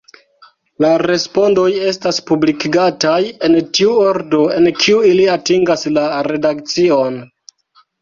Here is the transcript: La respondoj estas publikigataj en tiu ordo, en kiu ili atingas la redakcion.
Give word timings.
La 0.85 0.89
respondoj 1.01 1.65
estas 1.91 2.21
publikigataj 2.31 3.19
en 3.49 3.59
tiu 3.79 3.95
ordo, 4.07 4.43
en 4.57 4.73
kiu 4.83 5.07
ili 5.13 5.31
atingas 5.39 5.89
la 5.99 6.11
redakcion. 6.35 7.25